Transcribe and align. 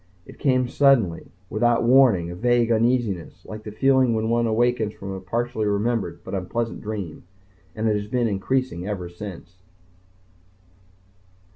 It 0.25 0.39
came 0.39 0.67
suddenly, 0.67 1.29
without 1.47 1.83
warning, 1.83 2.31
a 2.31 2.35
vague 2.35 2.71
uneasiness, 2.71 3.45
like 3.45 3.61
the 3.61 3.71
feeling 3.71 4.15
when 4.15 4.31
one 4.31 4.47
awakens 4.47 4.95
from 4.95 5.11
a 5.11 5.19
partially 5.21 5.67
remembered 5.67 6.21
but 6.23 6.33
unpleasant 6.33 6.81
dream. 6.81 7.21
And 7.75 7.87
it 7.87 7.95
has 7.95 8.07
been 8.07 8.27
increasing 8.27 8.87
ever 8.87 9.09
since. 9.09 9.57